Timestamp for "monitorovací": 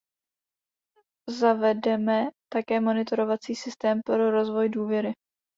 2.79-3.55